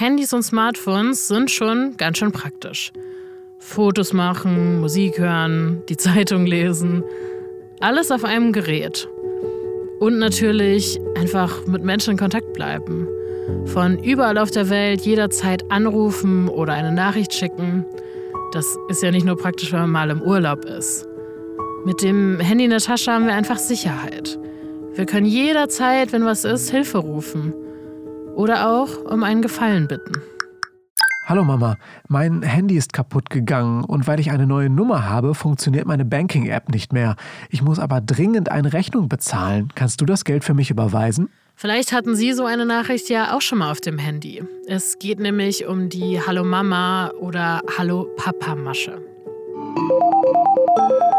Handys 0.00 0.32
und 0.32 0.42
Smartphones 0.42 1.28
sind 1.28 1.50
schon 1.50 1.94
ganz 1.98 2.16
schön 2.16 2.32
praktisch. 2.32 2.90
Fotos 3.58 4.14
machen, 4.14 4.80
Musik 4.80 5.18
hören, 5.18 5.82
die 5.90 5.98
Zeitung 5.98 6.46
lesen. 6.46 7.04
Alles 7.80 8.10
auf 8.10 8.24
einem 8.24 8.54
Gerät. 8.54 9.06
Und 9.98 10.18
natürlich 10.18 10.98
einfach 11.18 11.66
mit 11.66 11.84
Menschen 11.84 12.12
in 12.12 12.16
Kontakt 12.16 12.54
bleiben. 12.54 13.06
Von 13.66 14.02
überall 14.02 14.38
auf 14.38 14.50
der 14.50 14.70
Welt 14.70 15.02
jederzeit 15.02 15.70
anrufen 15.70 16.48
oder 16.48 16.72
eine 16.72 16.92
Nachricht 16.92 17.34
schicken. 17.34 17.84
Das 18.52 18.78
ist 18.88 19.02
ja 19.02 19.10
nicht 19.10 19.26
nur 19.26 19.36
praktisch, 19.36 19.70
wenn 19.70 19.80
man 19.80 19.90
mal 19.90 20.10
im 20.10 20.22
Urlaub 20.22 20.64
ist. 20.64 21.06
Mit 21.84 22.00
dem 22.00 22.40
Handy 22.40 22.64
in 22.64 22.70
der 22.70 22.80
Tasche 22.80 23.12
haben 23.12 23.26
wir 23.26 23.34
einfach 23.34 23.58
Sicherheit. 23.58 24.38
Wir 24.94 25.04
können 25.04 25.26
jederzeit, 25.26 26.14
wenn 26.14 26.24
was 26.24 26.46
ist, 26.46 26.70
Hilfe 26.70 26.96
rufen. 26.96 27.52
Oder 28.34 28.68
auch 28.68 28.88
um 29.10 29.22
einen 29.22 29.42
Gefallen 29.42 29.88
bitten. 29.88 30.12
Hallo 31.26 31.44
Mama, 31.44 31.76
mein 32.08 32.42
Handy 32.42 32.76
ist 32.76 32.92
kaputt 32.92 33.30
gegangen 33.30 33.84
und 33.84 34.08
weil 34.08 34.18
ich 34.18 34.32
eine 34.32 34.48
neue 34.48 34.68
Nummer 34.68 35.08
habe, 35.08 35.34
funktioniert 35.34 35.86
meine 35.86 36.04
Banking-App 36.04 36.70
nicht 36.70 36.92
mehr. 36.92 37.14
Ich 37.50 37.62
muss 37.62 37.78
aber 37.78 38.00
dringend 38.00 38.50
eine 38.50 38.72
Rechnung 38.72 39.08
bezahlen. 39.08 39.68
Kannst 39.76 40.00
du 40.00 40.06
das 40.06 40.24
Geld 40.24 40.42
für 40.42 40.54
mich 40.54 40.70
überweisen? 40.72 41.28
Vielleicht 41.54 41.92
hatten 41.92 42.16
Sie 42.16 42.32
so 42.32 42.46
eine 42.46 42.66
Nachricht 42.66 43.10
ja 43.10 43.36
auch 43.36 43.42
schon 43.42 43.58
mal 43.58 43.70
auf 43.70 43.80
dem 43.80 43.98
Handy. 43.98 44.42
Es 44.66 44.98
geht 44.98 45.20
nämlich 45.20 45.66
um 45.66 45.88
die 45.88 46.20
Hallo 46.20 46.42
Mama 46.42 47.12
oder 47.20 47.60
Hallo 47.78 48.08
Papa 48.16 48.56
Masche. 48.56 49.00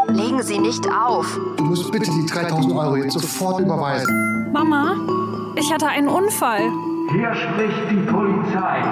Legen 0.08 0.42
Sie 0.42 0.58
nicht 0.58 0.86
auf. 0.90 1.40
Du 1.56 1.64
musst 1.64 1.90
bitte 1.90 2.10
die 2.10 2.26
3000 2.26 2.74
Euro 2.74 2.96
jetzt 2.96 3.14
sofort 3.14 3.60
überweisen. 3.60 4.52
Mama, 4.52 4.96
ich 5.56 5.72
hatte 5.72 5.86
einen 5.86 6.08
Unfall. 6.08 6.70
Hier 7.12 7.34
spricht 7.34 7.90
die 7.90 8.10
Polizei. 8.10 8.82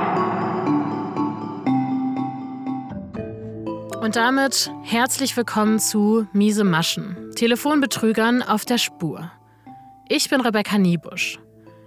Und 3.99 4.15
damit 4.15 4.71
herzlich 4.83 5.35
willkommen 5.39 5.79
zu 5.79 6.27
Miese 6.35 6.65
Maschen, 6.65 7.31
Telefonbetrügern 7.35 8.43
auf 8.43 8.67
der 8.67 8.77
Spur. 8.77 9.31
Ich 10.07 10.29
bin 10.29 10.43
Rebecca 10.43 10.77
Niebusch. 10.77 11.39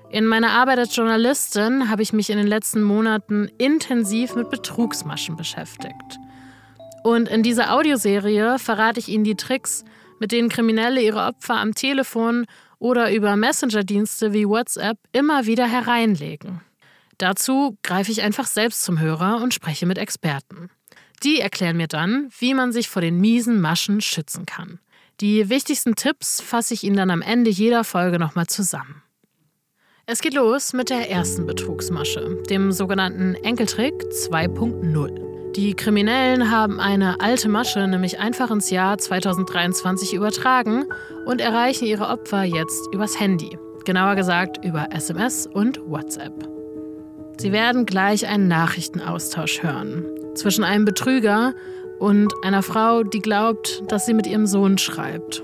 In 0.10 0.26
meiner 0.26 0.50
Arbeit 0.54 0.80
als 0.80 0.96
Journalistin 0.96 1.92
habe 1.92 2.02
ich 2.02 2.14
mich 2.14 2.32
in 2.32 2.38
den 2.38 2.48
letzten 2.48 2.82
Monaten 2.82 3.48
intensiv 3.60 4.34
mit 4.34 4.50
Betrugsmaschen 4.50 5.36
beschäftigt. 5.36 6.18
Und 7.04 7.30
in 7.30 7.44
dieser 7.44 7.74
Audioserie 7.74 8.58
verrate 8.58 9.00
ich 9.00 9.08
Ihnen 9.08 9.24
die 9.24 9.36
Tricks, 9.36 9.84
mit 10.20 10.32
denen 10.32 10.50
Kriminelle 10.50 11.02
ihre 11.02 11.26
Opfer 11.26 11.58
am 11.58 11.76
Telefon 11.76 12.46
oder 12.84 13.14
über 13.14 13.38
Messenger-Dienste 13.38 14.34
wie 14.34 14.46
WhatsApp 14.46 14.98
immer 15.14 15.46
wieder 15.46 15.66
hereinlegen. 15.66 16.60
Dazu 17.18 17.78
greife 17.82 18.12
ich 18.12 18.24
einfach 18.24 18.46
selbst 18.46 18.84
zum 18.84 19.00
Hörer 19.00 19.42
und 19.42 19.54
spreche 19.54 19.86
mit 19.86 19.98
Experten. 19.98 20.70
Die 21.24 21.40
erklären 21.40 21.78
mir 21.78 21.88
dann, 21.88 22.30
wie 22.38 22.54
man 22.54 22.74
sich 22.74 22.90
vor 22.90 23.02
den 23.02 23.22
miesen 23.22 23.62
Maschen 23.62 24.02
schützen 24.02 24.46
kann. 24.46 24.80
Die 25.22 25.48
wichtigsten 25.48 25.96
Tipps 25.96 26.42
fasse 26.42 26.74
ich 26.74 26.84
Ihnen 26.84 26.98
dann 26.98 27.12
am 27.12 27.22
Ende 27.22 27.50
jeder 27.50 27.86
Folge 27.86 28.20
nochmal 28.20 28.48
zusammen. 28.48 29.02
Es 30.06 30.20
geht 30.20 30.34
los 30.34 30.74
mit 30.74 30.90
der 30.90 31.10
ersten 31.10 31.46
Betrugsmasche, 31.46 32.44
dem 32.50 32.74
sogenannten 32.74 33.36
Enkeltrick 33.36 33.94
2.0. 33.94 35.33
Die 35.56 35.76
Kriminellen 35.76 36.50
haben 36.50 36.80
eine 36.80 37.22
alte 37.22 37.48
Masche 37.48 37.88
nämlich 37.88 38.18
einfach 38.18 38.50
ins 38.50 38.72
Jahr 38.72 38.98
2023 38.98 40.16
übertragen 40.16 40.86
und 41.28 41.42
erreichen 41.42 41.86
ihre 41.86 42.08
Opfer 42.08 42.44
jetzt 42.44 42.92
übers 42.92 43.20
Handy. 43.20 43.56
Genauer 43.86 44.16
gesagt 44.16 44.66
über 44.66 44.88
SMS 44.92 45.46
und 45.46 45.80
WhatsApp. 45.86 46.34
Sie 47.40 47.52
werden 47.52 47.86
gleich 47.86 48.26
einen 48.28 48.48
Nachrichtenaustausch 48.48 49.62
hören 49.62 50.06
zwischen 50.34 50.64
einem 50.64 50.86
Betrüger 50.86 51.54
und 52.00 52.34
einer 52.44 52.64
Frau, 52.64 53.04
die 53.04 53.20
glaubt, 53.20 53.84
dass 53.90 54.08
sie 54.08 54.16
mit 54.16 54.26
ihrem 54.26 54.48
Sohn 54.48 54.80
schreibt. 54.80 55.44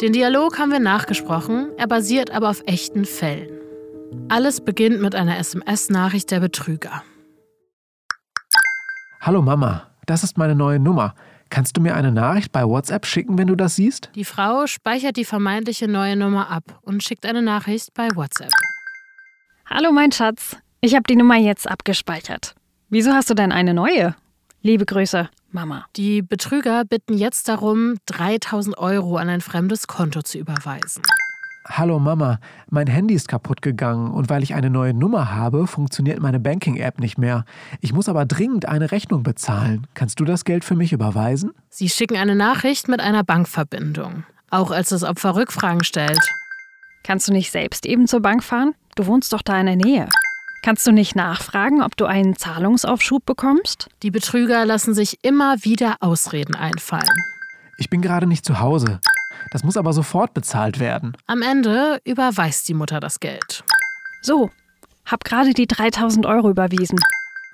Den 0.00 0.12
Dialog 0.12 0.58
haben 0.58 0.72
wir 0.72 0.80
nachgesprochen, 0.80 1.70
er 1.76 1.86
basiert 1.86 2.32
aber 2.32 2.50
auf 2.50 2.64
echten 2.66 3.04
Fällen. 3.04 3.50
Alles 4.28 4.60
beginnt 4.60 5.00
mit 5.00 5.14
einer 5.14 5.38
SMS-Nachricht 5.38 6.32
der 6.32 6.40
Betrüger. 6.40 7.04
Hallo 9.22 9.42
Mama, 9.42 9.82
das 10.06 10.24
ist 10.24 10.38
meine 10.38 10.54
neue 10.54 10.78
Nummer. 10.78 11.14
Kannst 11.50 11.76
du 11.76 11.82
mir 11.82 11.94
eine 11.94 12.10
Nachricht 12.10 12.52
bei 12.52 12.64
WhatsApp 12.64 13.04
schicken, 13.04 13.36
wenn 13.36 13.48
du 13.48 13.54
das 13.54 13.76
siehst? 13.76 14.08
Die 14.14 14.24
Frau 14.24 14.66
speichert 14.66 15.18
die 15.18 15.26
vermeintliche 15.26 15.88
neue 15.88 16.16
Nummer 16.16 16.48
ab 16.48 16.80
und 16.80 17.02
schickt 17.02 17.26
eine 17.26 17.42
Nachricht 17.42 17.92
bei 17.92 18.08
WhatsApp. 18.14 18.48
Hallo 19.68 19.92
mein 19.92 20.10
Schatz, 20.10 20.56
ich 20.80 20.94
habe 20.94 21.02
die 21.06 21.16
Nummer 21.16 21.36
jetzt 21.36 21.70
abgespeichert. 21.70 22.54
Wieso 22.88 23.12
hast 23.12 23.28
du 23.28 23.34
denn 23.34 23.52
eine 23.52 23.74
neue? 23.74 24.16
Liebe 24.62 24.86
Grüße, 24.86 25.28
Mama. 25.50 25.84
Die 25.96 26.22
Betrüger 26.22 26.86
bitten 26.86 27.12
jetzt 27.12 27.46
darum, 27.46 27.96
3000 28.06 28.78
Euro 28.78 29.18
an 29.18 29.28
ein 29.28 29.42
fremdes 29.42 29.86
Konto 29.86 30.22
zu 30.22 30.38
überweisen. 30.38 31.02
Hallo 31.66 31.98
Mama, 31.98 32.40
mein 32.70 32.86
Handy 32.86 33.14
ist 33.14 33.28
kaputt 33.28 33.60
gegangen 33.60 34.10
und 34.12 34.30
weil 34.30 34.42
ich 34.42 34.54
eine 34.54 34.70
neue 34.70 34.94
Nummer 34.94 35.30
habe, 35.30 35.66
funktioniert 35.66 36.18
meine 36.20 36.40
Banking-App 36.40 36.98
nicht 36.98 37.18
mehr. 37.18 37.44
Ich 37.80 37.92
muss 37.92 38.08
aber 38.08 38.24
dringend 38.24 38.66
eine 38.66 38.90
Rechnung 38.90 39.22
bezahlen. 39.22 39.86
Kannst 39.94 40.20
du 40.20 40.24
das 40.24 40.44
Geld 40.44 40.64
für 40.64 40.74
mich 40.74 40.92
überweisen? 40.92 41.52
Sie 41.68 41.90
schicken 41.90 42.16
eine 42.16 42.34
Nachricht 42.34 42.88
mit 42.88 43.00
einer 43.00 43.24
Bankverbindung, 43.24 44.24
auch 44.50 44.70
als 44.70 44.88
das 44.88 45.04
Opfer 45.04 45.36
Rückfragen 45.36 45.84
stellt. 45.84 46.20
Kannst 47.04 47.28
du 47.28 47.32
nicht 47.32 47.50
selbst 47.50 47.84
eben 47.84 48.06
zur 48.06 48.20
Bank 48.20 48.42
fahren? 48.42 48.74
Du 48.96 49.06
wohnst 49.06 49.32
doch 49.32 49.42
da 49.42 49.60
in 49.60 49.66
der 49.66 49.76
Nähe. 49.76 50.08
Kannst 50.62 50.86
du 50.86 50.92
nicht 50.92 51.14
nachfragen, 51.14 51.82
ob 51.82 51.96
du 51.96 52.06
einen 52.06 52.36
Zahlungsaufschub 52.36 53.24
bekommst? 53.24 53.88
Die 54.02 54.10
Betrüger 54.10 54.64
lassen 54.64 54.94
sich 54.94 55.18
immer 55.22 55.56
wieder 55.62 55.96
Ausreden 56.00 56.54
einfallen. 56.54 57.04
Ich 57.78 57.90
bin 57.90 58.02
gerade 58.02 58.26
nicht 58.26 58.44
zu 58.44 58.60
Hause. 58.60 59.00
Das 59.50 59.64
muss 59.64 59.76
aber 59.76 59.92
sofort 59.92 60.34
bezahlt 60.34 60.78
werden. 60.80 61.16
Am 61.26 61.42
Ende 61.42 62.00
überweist 62.04 62.68
die 62.68 62.74
Mutter 62.74 63.00
das 63.00 63.20
Geld. 63.20 63.64
So, 64.22 64.50
hab 65.04 65.24
gerade 65.24 65.54
die 65.54 65.66
3000 65.66 66.26
Euro 66.26 66.50
überwiesen. 66.50 66.98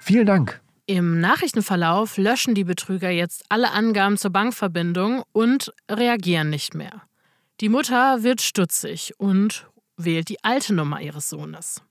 Vielen 0.01 0.27
Dank. 0.27 0.61
Im 0.87 1.21
Nachrichtenverlauf 1.21 2.17
löschen 2.17 2.55
die 2.55 2.65
Betrüger 2.65 3.11
jetzt 3.11 3.45
alle 3.49 3.73
Angaben 3.73 4.17
zur 4.17 4.31
Bankverbindung 4.31 5.23
und 5.33 5.73
reagieren 5.91 6.51
nicht 6.51 6.75
mehr. 6.75 7.03
Die 7.61 7.69
Mutter 7.69 8.23
wird 8.23 8.41
stutzig 8.41 9.15
und 9.19 9.67
wählt 9.97 10.29
die 10.29 10.45
alte 10.45 10.75
Nummer 10.75 11.01
ihres 11.01 11.29
Sohnes. 11.29 11.83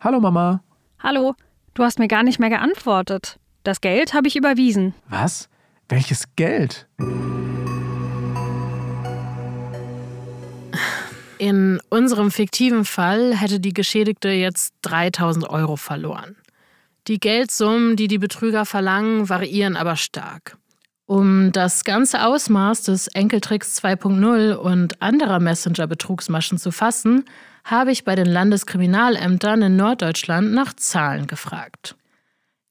Hallo 0.00 0.20
Mama. 0.20 0.62
Hallo, 0.98 1.34
du 1.74 1.82
hast 1.82 1.98
mir 1.98 2.08
gar 2.08 2.22
nicht 2.22 2.38
mehr 2.38 2.50
geantwortet. 2.50 3.38
Das 3.62 3.80
Geld 3.80 4.12
habe 4.12 4.28
ich 4.28 4.36
überwiesen. 4.36 4.94
Was? 5.08 5.48
Welches 5.88 6.24
Geld? 6.36 6.88
In 11.38 11.80
unserem 11.90 12.30
fiktiven 12.30 12.84
Fall 12.84 13.36
hätte 13.36 13.60
die 13.60 13.74
Geschädigte 13.74 14.30
jetzt 14.30 14.74
3000 14.82 15.48
Euro 15.50 15.76
verloren. 15.76 16.36
Die 17.08 17.20
Geldsummen, 17.20 17.96
die 17.96 18.08
die 18.08 18.18
Betrüger 18.18 18.64
verlangen, 18.64 19.28
variieren 19.28 19.76
aber 19.76 19.96
stark. 19.96 20.56
Um 21.04 21.52
das 21.52 21.84
ganze 21.84 22.24
Ausmaß 22.24 22.82
des 22.82 23.06
Enkeltricks 23.08 23.78
2.0 23.80 24.54
und 24.54 25.00
anderer 25.00 25.38
Messenger-Betrugsmaschen 25.38 26.58
zu 26.58 26.72
fassen, 26.72 27.24
habe 27.64 27.92
ich 27.92 28.04
bei 28.04 28.16
den 28.16 28.26
Landeskriminalämtern 28.26 29.62
in 29.62 29.76
Norddeutschland 29.76 30.52
nach 30.52 30.72
Zahlen 30.74 31.26
gefragt. 31.26 31.94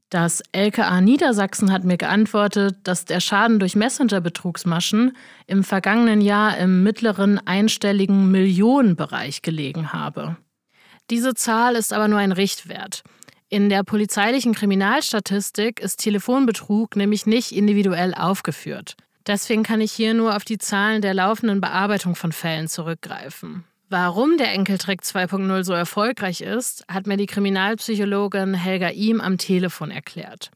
Das 0.10 0.44
LKA 0.52 1.02
Niedersachsen 1.02 1.72
hat 1.72 1.84
mir 1.84 1.98
geantwortet, 1.98 2.78
dass 2.84 3.06
der 3.06 3.20
Schaden 3.20 3.60
durch 3.60 3.76
Messenger-Betrugsmaschen 3.76 5.18
im 5.48 5.64
vergangenen 5.64 6.22
Jahr 6.22 6.58
im 6.58 6.84
mittleren 6.84 7.40
einstelligen 7.46 8.32
Millionenbereich 8.32 9.42
gelegen 9.42 9.94
habe. 9.94 10.38
Diese 11.10 11.34
Zahl 11.34 11.76
ist 11.76 11.92
aber 11.92 12.08
nur 12.08 12.20
ein 12.20 12.32
Richtwert. 12.32 13.04
In 13.50 13.70
der 13.70 13.84
polizeilichen 13.84 14.54
Kriminalstatistik 14.54 15.80
ist 15.80 15.98
Telefonbetrug 15.98 16.96
nämlich 16.96 17.26
nicht 17.26 17.52
individuell 17.52 18.14
aufgeführt. 18.14 18.96
Deswegen 19.28 19.64
kann 19.64 19.82
ich 19.82 19.92
hier 19.92 20.14
nur 20.14 20.36
auf 20.36 20.46
die 20.46 20.58
Zahlen 20.58 21.02
der 21.02 21.14
laufenden 21.14 21.62
Bearbeitung 21.62 22.16
von 22.16 22.32
Fällen 22.32 22.68
zurückgreifen. 22.68 23.64
Warum 23.90 24.38
der 24.38 24.52
Enkeltrick 24.52 25.02
2.0 25.02 25.64
so 25.64 25.74
erfolgreich 25.74 26.42
ist, 26.42 26.84
hat 26.88 27.06
mir 27.06 27.18
die 27.18 27.28
Kriminalpsychologin 27.28 28.56
Helga 28.56 28.90
Ihm 28.90 29.22
am 29.22 29.38
Telefon 29.38 29.92
erklärt. 29.92 30.50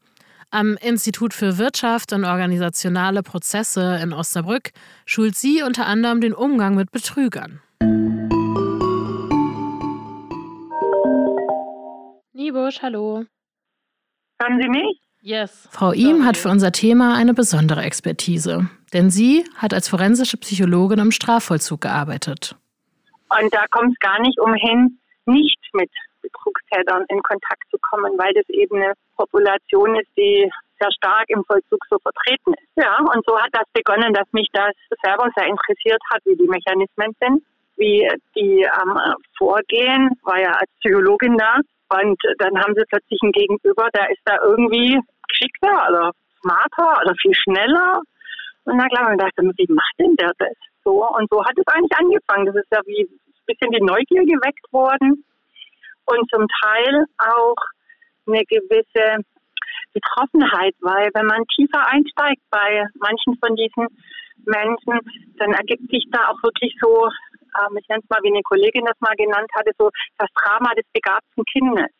Am 0.50 0.76
Institut 0.76 1.32
für 1.32 1.56
Wirtschaft 1.56 2.12
und 2.12 2.24
organisationale 2.24 3.22
Prozesse 3.22 4.00
in 4.02 4.12
Osnabrück 4.12 4.72
schult 5.06 5.36
sie 5.36 5.62
unter 5.62 5.86
anderem 5.86 6.20
den 6.20 6.34
Umgang 6.34 6.74
mit 6.74 6.90
Betrügern. 6.90 7.60
Niebusch, 12.32 12.82
hallo. 12.82 13.26
Hören 14.42 14.60
Sie 14.60 14.68
mich? 14.68 15.00
Yes. 15.22 15.68
Frau 15.70 15.92
Ihm 15.92 16.24
hat 16.24 16.36
für 16.36 16.48
unser 16.48 16.72
Thema 16.72 17.14
eine 17.14 17.34
besondere 17.34 17.82
Expertise, 17.82 18.68
denn 18.92 19.08
sie 19.10 19.44
hat 19.54 19.72
als 19.72 19.86
forensische 19.86 20.36
Psychologin 20.38 20.98
im 20.98 21.12
Strafvollzug 21.12 21.82
gearbeitet. 21.82 22.56
Und 23.38 23.54
da 23.54 23.66
kommt 23.70 23.92
es 23.92 23.98
gar 24.00 24.20
nicht 24.20 24.38
umhin, 24.40 24.98
nicht 25.26 25.58
mit 25.72 25.90
Betrugstätern 26.22 27.04
in 27.08 27.22
Kontakt 27.22 27.64
zu 27.70 27.78
kommen, 27.90 28.18
weil 28.18 28.32
das 28.34 28.48
eben 28.48 28.76
eine 28.76 28.92
Population 29.16 29.98
ist, 29.98 30.10
die 30.16 30.50
sehr 30.80 30.92
stark 30.92 31.24
im 31.28 31.44
Vollzug 31.44 31.80
so 31.88 31.98
vertreten 31.98 32.54
ist. 32.54 32.72
Ja, 32.76 32.98
und 32.98 33.24
so 33.26 33.38
hat 33.38 33.50
das 33.52 33.68
begonnen, 33.72 34.14
dass 34.14 34.26
mich 34.32 34.48
das 34.52 34.72
selber 35.02 35.30
sehr 35.36 35.46
interessiert 35.46 36.00
hat, 36.10 36.22
wie 36.24 36.36
die 36.36 36.48
Mechanismen 36.48 37.14
sind, 37.20 37.42
wie 37.76 38.08
die 38.34 38.62
ähm, 38.62 38.98
vorgehen, 39.36 40.10
war 40.22 40.40
ja 40.40 40.52
als 40.52 40.70
Psychologin 40.80 41.36
da. 41.36 41.56
Und 41.90 42.20
dann 42.38 42.58
haben 42.58 42.74
sie 42.74 42.84
plötzlich 42.88 43.18
einen 43.22 43.32
Gegenüber, 43.32 43.88
der 43.94 44.10
ist 44.10 44.22
da 44.24 44.38
irgendwie 44.42 44.98
geschickter 45.28 45.88
oder 45.88 46.12
smarter 46.40 47.02
oder 47.02 47.14
viel 47.20 47.34
schneller. 47.34 48.00
Und 48.64 48.76
na 48.76 48.86
klar, 48.88 49.04
man 49.04 49.18
dachte, 49.18 49.42
wie 49.42 49.72
macht 49.72 49.94
denn 49.98 50.14
der 50.16 50.32
das? 50.38 50.56
So, 50.84 51.06
und 51.06 51.28
so 51.30 51.44
hat 51.44 51.56
es 51.56 51.66
eigentlich 51.66 51.96
angefangen. 51.98 52.46
Das 52.46 52.56
ist 52.56 52.70
ja 52.72 52.80
wie 52.86 53.02
ein 53.02 53.46
bisschen 53.46 53.70
die 53.72 53.84
Neugier 53.84 54.24
geweckt 54.24 54.72
worden 54.72 55.24
und 56.06 56.30
zum 56.30 56.46
Teil 56.62 57.04
auch 57.18 57.56
eine 58.26 58.44
gewisse 58.44 59.24
Betroffenheit, 59.92 60.74
weil 60.80 61.10
wenn 61.14 61.26
man 61.26 61.44
tiefer 61.54 61.86
einsteigt 61.86 62.42
bei 62.50 62.86
manchen 62.98 63.36
von 63.38 63.54
diesen 63.56 63.86
Menschen, 64.46 65.00
dann 65.38 65.52
ergibt 65.52 65.90
sich 65.90 66.04
da 66.10 66.28
auch 66.28 66.42
wirklich 66.42 66.74
so, 66.80 67.06
ähm, 67.06 67.76
ich 67.76 67.88
nenne 67.88 68.02
es 68.02 68.08
mal, 68.08 68.22
wie 68.22 68.32
eine 68.32 68.42
Kollegin 68.42 68.86
das 68.86 68.98
mal 69.00 69.14
genannt 69.16 69.50
hatte, 69.54 69.72
so 69.78 69.90
das 70.18 70.28
Drama 70.34 70.72
des 70.74 70.86
begabten 70.92 71.44
Kindes. 71.44 71.90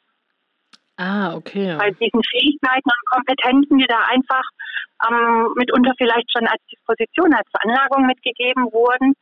Ah, 0.96 1.34
okay. 1.34 1.76
Bei 1.78 1.90
diesen 1.90 2.22
Fähigkeiten 2.22 2.84
und 2.84 3.10
Kompetenzen, 3.10 3.78
die 3.78 3.86
da 3.86 4.04
einfach 4.08 4.44
ähm, 5.08 5.52
mitunter 5.56 5.92
vielleicht 5.96 6.30
schon 6.32 6.46
als 6.46 6.62
Disposition, 6.70 7.32
als 7.34 7.48
Veranlagung 7.50 8.06
mitgegeben 8.06 8.64
wurden, 8.72 9.14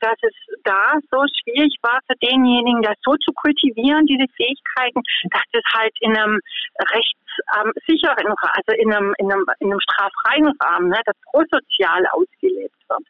dass 0.00 0.16
es 0.22 0.34
da 0.64 0.98
so 1.10 1.24
schwierig 1.40 1.74
war 1.82 2.00
für 2.06 2.16
denjenigen, 2.22 2.82
das 2.82 2.96
so 3.04 3.16
zu 3.16 3.32
kultivieren, 3.32 4.06
diese 4.06 4.26
Fähigkeiten, 4.36 5.00
dass 5.30 5.42
das 5.52 5.62
halt 5.74 5.92
in 6.00 6.16
einem 6.16 6.40
rechtssicheren, 6.78 8.26
ähm, 8.26 8.34
also 8.52 8.72
in 8.78 8.92
einem, 8.92 9.14
in, 9.18 9.32
einem, 9.32 9.44
in 9.60 9.70
einem 9.70 9.80
straffreien 9.80 10.52
Rahmen, 10.60 10.88
ne, 10.90 11.00
das 11.04 11.16
prosozial 11.30 12.06
ausgelebt 12.12 12.76
wird. 12.88 13.02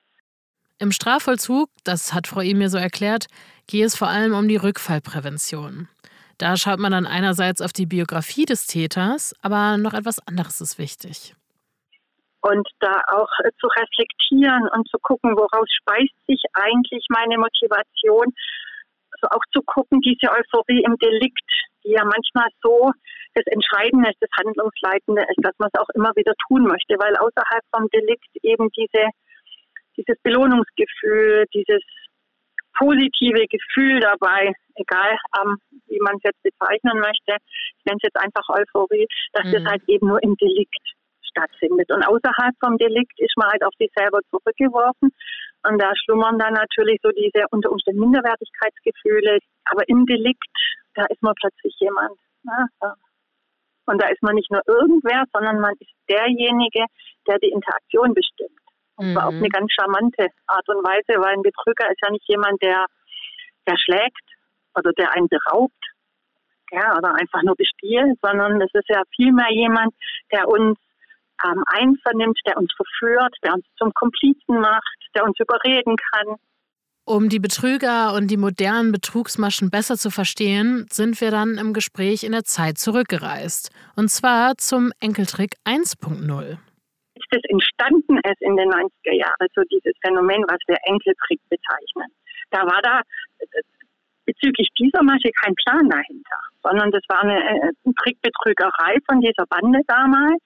Im 0.78 0.92
Strafvollzug, 0.92 1.70
das 1.84 2.12
hat 2.12 2.26
Frau 2.26 2.40
Emir 2.40 2.68
so 2.68 2.78
erklärt, 2.78 3.26
gehe 3.66 3.84
es 3.84 3.96
vor 3.96 4.08
allem 4.08 4.34
um 4.34 4.46
die 4.46 4.56
Rückfallprävention. 4.56 5.88
Da 6.38 6.56
schaut 6.58 6.78
man 6.78 6.92
dann 6.92 7.06
einerseits 7.06 7.62
auf 7.62 7.72
die 7.72 7.86
Biografie 7.86 8.44
des 8.44 8.66
Täters, 8.66 9.34
aber 9.40 9.78
noch 9.78 9.94
etwas 9.94 10.18
anderes 10.26 10.60
ist 10.60 10.78
wichtig 10.78 11.34
und 12.46 12.68
da 12.80 13.02
auch 13.08 13.30
äh, 13.44 13.50
zu 13.58 13.66
reflektieren 13.66 14.68
und 14.74 14.88
zu 14.88 14.98
gucken, 15.02 15.36
woraus 15.36 15.68
speist 15.70 16.14
sich 16.26 16.42
eigentlich 16.54 17.04
meine 17.08 17.38
Motivation. 17.38 18.32
Also 19.16 19.26
auch 19.34 19.44
zu 19.52 19.62
gucken, 19.62 20.00
diese 20.00 20.30
Euphorie 20.30 20.84
im 20.84 20.96
Delikt, 20.98 21.50
die 21.84 21.92
ja 21.92 22.04
manchmal 22.04 22.48
so 22.62 22.92
das 23.34 23.44
Entscheidende 23.46 24.10
ist, 24.10 24.20
das 24.20 24.30
Handlungsleitende 24.38 25.22
ist, 25.22 25.40
dass 25.42 25.58
man 25.58 25.70
es 25.72 25.80
auch 25.80 25.88
immer 25.94 26.12
wieder 26.16 26.32
tun 26.48 26.64
möchte, 26.64 26.94
weil 26.98 27.16
außerhalb 27.16 27.64
vom 27.74 27.88
Delikt 27.90 28.28
eben 28.42 28.68
diese, 28.76 29.08
dieses 29.96 30.16
Belohnungsgefühl, 30.22 31.46
dieses 31.52 31.82
positive 32.78 33.46
Gefühl 33.48 34.00
dabei, 34.00 34.52
egal 34.76 35.16
ähm, 35.40 35.56
wie 35.88 35.98
man 36.00 36.16
es 36.16 36.24
jetzt 36.24 36.42
bezeichnen 36.42 37.00
möchte, 37.00 37.40
ich 37.78 37.84
nenne 37.86 37.98
es 38.02 38.08
jetzt 38.08 38.20
einfach 38.20 38.44
Euphorie, 38.50 39.06
dass 39.32 39.46
mhm. 39.46 39.52
das 39.52 39.64
halt 39.64 39.82
eben 39.88 40.08
nur 40.08 40.22
im 40.22 40.36
Delikt 40.36 40.95
stattfindet. 41.36 41.92
Und 41.92 42.02
außerhalb 42.02 42.54
vom 42.64 42.78
Delikt 42.78 43.18
ist 43.20 43.36
man 43.36 43.50
halt 43.50 43.64
auf 43.64 43.74
sich 43.78 43.90
selber 43.94 44.20
zurückgeworfen. 44.30 45.12
Und 45.68 45.78
da 45.78 45.92
schlummern 46.04 46.38
dann 46.38 46.54
natürlich 46.54 46.98
so 47.02 47.10
diese 47.10 47.44
unter 47.50 47.70
Umständen 47.70 48.00
Minderwertigkeitsgefühle. 48.00 49.38
Aber 49.66 49.88
im 49.88 50.06
Delikt, 50.06 50.48
da 50.94 51.04
ist 51.06 51.22
man 51.22 51.34
plötzlich 51.40 51.74
jemand. 51.80 52.16
Ne? 52.42 52.68
Und 53.86 54.02
da 54.02 54.08
ist 54.08 54.22
man 54.22 54.34
nicht 54.34 54.50
nur 54.50 54.62
irgendwer, 54.66 55.24
sondern 55.32 55.60
man 55.60 55.74
ist 55.78 55.92
derjenige, 56.08 56.84
der 57.26 57.38
die 57.38 57.50
Interaktion 57.50 58.14
bestimmt. 58.14 58.58
Und 58.96 59.12
zwar 59.12 59.22
mhm. 59.22 59.28
auf 59.28 59.34
eine 59.34 59.48
ganz 59.48 59.72
charmante 59.72 60.26
Art 60.46 60.68
und 60.68 60.82
Weise, 60.82 61.20
weil 61.20 61.34
ein 61.34 61.42
Betrüger 61.42 61.90
ist 61.90 62.00
ja 62.02 62.10
nicht 62.10 62.26
jemand, 62.28 62.60
der, 62.62 62.86
der 63.66 63.76
schlägt 63.76 64.26
oder 64.74 64.92
der 64.92 65.12
einen 65.14 65.28
beraubt, 65.28 65.74
ja, 66.72 66.96
oder 66.96 67.14
einfach 67.14 67.42
nur 67.42 67.54
bespielt, 67.54 68.18
sondern 68.22 68.60
es 68.60 68.70
ist 68.72 68.88
ja 68.88 69.02
vielmehr 69.14 69.52
jemand, 69.52 69.94
der 70.32 70.48
uns 70.48 70.78
ähm, 71.44 71.62
einvernimmt, 71.66 72.38
der 72.46 72.56
uns 72.56 72.72
verführt, 72.74 73.34
der 73.42 73.54
uns 73.54 73.64
zum 73.78 73.92
Komplizen 73.94 74.60
macht, 74.60 74.98
der 75.14 75.24
uns 75.24 75.38
überreden 75.38 75.96
kann. 75.96 76.36
Um 77.04 77.28
die 77.28 77.38
Betrüger 77.38 78.14
und 78.14 78.32
die 78.32 78.36
modernen 78.36 78.90
Betrugsmaschen 78.90 79.70
besser 79.70 79.96
zu 79.96 80.10
verstehen, 80.10 80.86
sind 80.90 81.20
wir 81.20 81.30
dann 81.30 81.56
im 81.56 81.72
Gespräch 81.72 82.24
in 82.24 82.32
der 82.32 82.42
Zeit 82.42 82.78
zurückgereist. 82.78 83.70
Und 83.94 84.10
zwar 84.10 84.56
zum 84.56 84.90
Enkeltrick 84.98 85.54
1.0. 85.64 86.58
Das 87.30 87.42
entstanden 87.48 88.18
ist 88.18 88.40
in 88.40 88.56
den 88.56 88.70
90er 88.70 89.14
Jahren, 89.14 89.46
so 89.54 89.62
dieses 89.70 89.94
Phänomen, 90.04 90.44
was 90.48 90.58
wir 90.66 90.76
Enkeltrick 90.82 91.40
bezeichnen. 91.48 92.10
Da 92.50 92.66
war 92.66 92.82
da 92.82 93.00
bezüglich 94.26 94.68
dieser 94.78 95.02
Masche 95.02 95.30
kein 95.42 95.54
Plan 95.54 95.88
dahinter, 95.88 96.38
sondern 96.62 96.90
das 96.90 97.02
war 97.08 97.22
eine, 97.22 97.36
eine 97.36 97.70
äh, 97.70 97.92
Trickbetrügerei 98.02 98.98
von 99.08 99.20
dieser 99.20 99.46
Bande 99.46 99.80
damals 99.86 100.42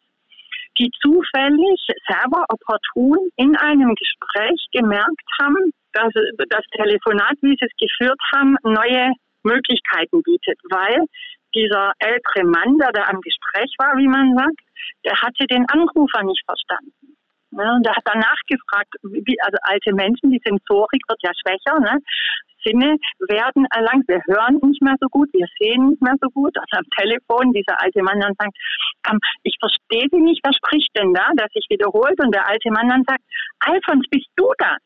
die 0.79 0.91
zufällig 1.03 1.81
selber 2.09 2.45
opportun 2.49 3.19
in 3.37 3.57
einem 3.57 3.95
Gespräch 3.95 4.67
gemerkt 4.73 5.27
haben, 5.41 5.73
dass 5.93 6.13
das 6.49 6.65
Telefonat, 6.73 7.37
wie 7.43 7.57
sie 7.59 7.67
es 7.67 7.77
geführt 7.79 8.21
haben, 8.35 8.57
neue 8.63 9.13
Möglichkeiten 9.43 10.23
bietet, 10.23 10.59
weil 10.71 11.05
dieser 11.55 11.93
ältere 11.99 12.45
Mann, 12.45 12.79
der 12.79 12.93
da 12.93 13.05
am 13.09 13.21
Gespräch 13.21 13.75
war, 13.79 13.97
wie 13.97 14.07
man 14.07 14.37
sagt, 14.37 14.61
der 15.05 15.21
hatte 15.21 15.47
den 15.47 15.67
Anrufer 15.69 16.23
nicht 16.23 16.45
verstanden. 16.45 17.00
Ne, 17.53 17.67
und 17.75 17.85
der 17.85 17.95
hat 17.97 18.05
danach 18.05 18.39
gefragt, 18.47 18.95
wie, 19.03 19.37
also 19.43 19.59
alte 19.63 19.93
Menschen, 19.93 20.31
die 20.31 20.41
Sensorik 20.45 21.03
wird 21.09 21.19
ja 21.23 21.33
schwächer, 21.35 21.81
ne? 21.81 21.99
Sinne 22.65 22.97
werden 23.29 23.67
erlangt. 23.75 24.07
Wir 24.07 24.23
hören 24.27 24.61
nicht 24.63 24.83
mehr 24.83 24.95
so 25.01 25.09
gut, 25.09 25.29
wir 25.33 25.47
sehen 25.59 25.91
nicht 25.91 26.03
mehr 26.03 26.15
so 26.21 26.29
gut. 26.29 26.57
Also 26.57 26.79
am 26.79 26.85
Telefon, 26.97 27.53
dieser 27.53 27.81
alte 27.81 28.03
Mann 28.03 28.21
dann 28.21 28.35
sagt, 28.39 28.55
ähm, 29.11 29.19
ich 29.43 29.57
verstehe 29.59 30.07
Sie 30.13 30.21
nicht, 30.21 30.41
was 30.45 30.55
spricht 30.57 30.91
denn 30.97 31.15
da? 31.15 31.27
Der 31.39 31.49
sich 31.53 31.67
wiederholt 31.71 32.23
und 32.23 32.35
der 32.35 32.47
alte 32.47 32.71
Mann 32.71 32.89
dann 32.89 33.05
sagt, 33.09 33.25
Alfons, 33.61 34.07
bist 34.11 34.29
du 34.37 34.53
das? 34.59 34.79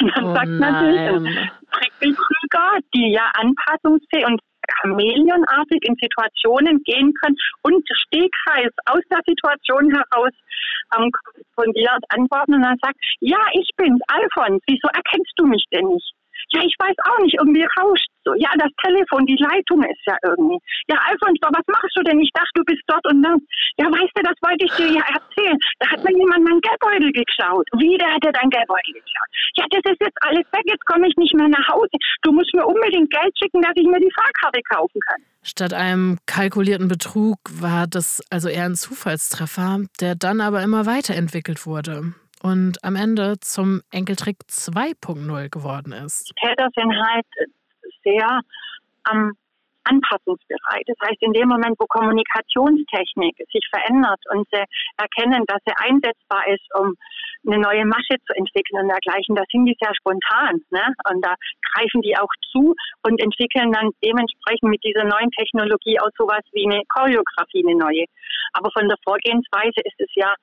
Und 0.00 0.16
dann 0.16 0.24
oh 0.24 0.34
sagt 0.34 0.48
natürlich 0.48 1.00
ein 1.00 1.50
Trickbetrüger, 1.72 2.78
die 2.94 3.12
ja 3.12 3.30
anpassungsfähig 3.34 4.26
und 4.26 4.40
chameleonartig 4.80 5.80
in 5.82 5.96
Situationen 6.00 6.82
gehen 6.84 7.12
können 7.14 7.36
und 7.62 7.84
Stegreif 8.06 8.72
aus 8.86 9.02
der 9.10 9.20
Situation 9.26 9.90
heraus 9.90 10.32
ähm, 10.96 11.10
korrespondiert 11.12 12.04
antworten 12.08 12.54
und 12.54 12.62
dann 12.62 12.78
sagt, 12.82 12.96
ja, 13.20 13.40
ich 13.52 13.68
bin's, 13.76 14.00
Alfons, 14.08 14.62
wieso 14.66 14.88
erkennst 14.88 15.32
du 15.36 15.46
mich 15.46 15.64
denn 15.72 15.86
nicht? 15.86 16.14
Ja, 16.52 16.62
ich 16.62 16.74
weiß 16.78 16.96
auch 17.06 17.22
nicht, 17.22 17.36
irgendwie 17.38 17.66
rauscht 17.78 18.10
so. 18.24 18.34
Ja, 18.34 18.50
das 18.58 18.70
Telefon, 18.84 19.26
die 19.26 19.38
Leitung 19.40 19.82
ist 19.82 20.04
ja 20.06 20.16
irgendwie. 20.24 20.58
Ja, 20.88 20.96
Alfons, 21.08 21.38
was 21.40 21.66
machst 21.66 21.96
du 21.96 22.02
denn? 22.02 22.20
Ich 22.20 22.30
dachte, 22.32 22.50
du 22.54 22.64
bist 22.64 22.82
dort 22.86 23.04
und 23.06 23.22
dann. 23.22 23.38
Ja, 23.78 23.86
weißt 23.86 24.12
du, 24.14 24.22
das 24.22 24.36
wollte 24.42 24.64
ich 24.64 24.72
dir 24.76 24.92
ja 24.92 25.04
erzählen. 25.08 25.56
Da 25.78 25.88
hat 25.90 26.04
mir 26.04 26.12
jemand 26.12 26.44
meinen 26.44 26.60
Geldbeutel 26.60 27.12
geklaut. 27.12 27.66
Wie, 27.78 27.96
der 27.96 28.12
hat 28.12 28.22
dir 28.24 28.32
deinen 28.32 28.50
Geldbeutel 28.50 28.92
geklaut? 28.92 29.30
Ja, 29.56 29.64
das 29.70 29.80
ist 29.92 30.00
jetzt 30.00 30.18
alles 30.20 30.46
weg, 30.52 30.64
jetzt 30.66 30.84
komme 30.86 31.08
ich 31.08 31.16
nicht 31.16 31.34
mehr 31.34 31.48
nach 31.48 31.68
Hause. 31.68 31.90
Du 32.22 32.32
musst 32.32 32.52
mir 32.54 32.66
unbedingt 32.66 33.10
Geld 33.10 33.32
schicken, 33.38 33.62
dass 33.62 33.72
ich 33.76 33.86
mir 33.86 34.00
die 34.00 34.12
Fahrkarte 34.14 34.60
kaufen 34.68 35.00
kann. 35.08 35.22
Statt 35.42 35.72
einem 35.72 36.18
kalkulierten 36.26 36.88
Betrug 36.88 37.38
war 37.48 37.86
das 37.86 38.22
also 38.30 38.48
eher 38.48 38.64
ein 38.64 38.74
Zufallstreffer, 38.74 39.80
der 40.00 40.14
dann 40.14 40.40
aber 40.40 40.62
immer 40.62 40.84
weiterentwickelt 40.86 41.64
wurde 41.64 42.14
und 42.42 42.82
am 42.84 42.96
Ende 42.96 43.38
zum 43.40 43.82
Enkeltrick 43.90 44.38
2.0 44.48 45.50
geworden 45.50 45.92
ist. 45.92 46.32
Täter 46.36 46.68
sind 46.74 46.92
halt 46.92 47.26
sehr 48.04 48.40
ähm, 49.12 49.32
anpassungsbereit. 49.84 50.84
Das 50.86 50.96
heißt, 51.02 51.22
in 51.22 51.32
dem 51.32 51.48
Moment, 51.48 51.76
wo 51.78 51.86
Kommunikationstechnik 51.86 53.36
sich 53.50 53.64
verändert 53.70 54.20
und 54.30 54.46
sie 54.52 54.64
erkennen, 54.96 55.44
dass 55.46 55.58
sie 55.64 55.74
einsetzbar 55.76 56.46
ist, 56.48 56.66
um 56.78 56.94
eine 57.46 57.58
neue 57.58 57.86
Masche 57.86 58.20
zu 58.26 58.32
entwickeln 58.36 58.82
und 58.84 58.88
dergleichen, 58.88 59.34
da 59.34 59.42
sind 59.50 59.64
die 59.64 59.76
sehr 59.80 59.94
spontan. 59.94 60.60
Ne? 60.70 60.84
Und 61.08 61.24
da 61.24 61.34
greifen 61.72 62.02
die 62.02 62.16
auch 62.16 62.30
zu 62.52 62.74
und 63.02 63.20
entwickeln 63.20 63.72
dann 63.72 63.90
dementsprechend 64.04 64.68
mit 64.68 64.84
dieser 64.84 65.04
neuen 65.04 65.30
Technologie 65.32 65.98
auch 66.00 66.12
sowas 66.18 66.44
wie 66.52 66.66
eine 66.68 66.82
Choreografie, 66.88 67.64
eine 67.66 67.76
neue. 67.76 68.04
Aber 68.52 68.70
von 68.72 68.88
der 68.88 68.98
Vorgehensweise 69.04 69.80
ist 69.84 69.98
es 69.98 70.10
ja 70.14 70.34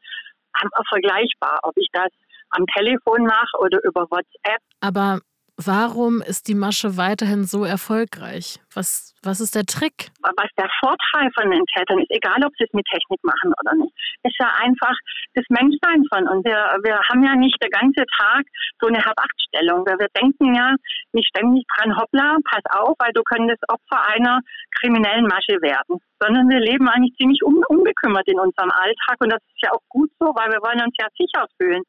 vergleichbar, 0.90 1.60
ob 1.64 1.74
ich 1.78 1.88
das 1.94 2.10
am 2.52 2.66
Telefon 2.76 3.26
mache 3.26 3.58
oder 3.60 3.80
über 3.84 4.06
WhatsApp. 4.10 4.62
Aber 4.80 5.20
warum 5.58 6.22
ist 6.22 6.48
die 6.48 6.56
Masche 6.56 6.98
weiterhin 6.98 7.46
so 7.46 7.64
erfolgreich? 7.64 8.60
Was, 8.78 9.18
was 9.26 9.42
ist 9.42 9.56
der 9.58 9.66
Trick? 9.66 10.14
Was 10.22 10.54
der 10.54 10.70
Vorteil 10.78 11.34
von 11.34 11.50
den 11.50 11.66
Tätern 11.66 11.98
ist, 11.98 12.14
egal 12.14 12.38
ob 12.46 12.54
sie 12.62 12.70
es 12.70 12.74
mit 12.78 12.86
Technik 12.86 13.18
machen 13.26 13.50
oder 13.58 13.74
nicht, 13.74 13.90
ist 14.22 14.38
ja 14.38 14.54
einfach 14.62 14.94
das 15.34 15.46
Menschsein 15.50 16.06
von 16.14 16.30
uns. 16.30 16.46
Wir, 16.46 16.62
wir 16.86 17.02
haben 17.10 17.24
ja 17.26 17.34
nicht 17.34 17.58
den 17.58 17.74
ganzen 17.74 18.06
Tag 18.22 18.46
so 18.78 18.86
eine 18.86 19.02
Hab-Acht-Stellung. 19.02 19.82
Wir 19.82 20.14
denken 20.14 20.54
ja 20.54 20.78
nicht 21.10 21.26
ständig 21.34 21.66
dran, 21.74 21.98
hoppla, 21.98 22.38
pass 22.46 22.62
auf, 22.70 22.94
weil 23.02 23.14
du 23.18 23.24
könntest 23.26 23.66
Opfer 23.66 23.98
einer 24.14 24.42
kriminellen 24.78 25.26
Masche 25.26 25.58
werden. 25.58 25.98
Sondern 26.22 26.46
wir 26.46 26.62
leben 26.62 26.88
eigentlich 26.88 27.18
ziemlich 27.18 27.42
unbekümmert 27.42 28.30
in 28.30 28.38
unserem 28.38 28.70
Alltag 28.70 29.18
und 29.26 29.34
das 29.34 29.42
ist 29.42 29.62
ja 29.66 29.74
auch 29.74 29.82
gut 29.90 30.10
so, 30.20 30.30
weil 30.38 30.54
wir 30.54 30.62
wollen 30.62 30.86
uns 30.86 30.94
ja 31.02 31.10
sicher 31.18 31.50
fühlen. 31.58 31.82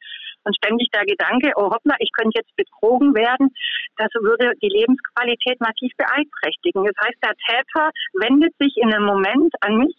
Und 0.44 0.56
ständig 0.56 0.88
der 0.94 1.04
Gedanke, 1.04 1.52
oh 1.56 1.68
hoppla, 1.68 1.96
ich 1.98 2.10
könnte 2.16 2.40
jetzt 2.40 2.54
betrogen 2.56 3.14
werden, 3.14 3.52
das 3.96 4.08
würde 4.14 4.52
die 4.62 4.68
Lebensqualität 4.72 5.60
massiv 5.60 5.92
beeinträchtigen. 5.98 6.77
Das 6.84 6.94
heißt, 7.04 7.18
der 7.22 7.34
Täter 7.46 7.90
wendet 8.20 8.54
sich 8.58 8.76
in 8.76 8.92
einem 8.92 9.04
Moment 9.04 9.54
an 9.60 9.76
mich, 9.78 9.96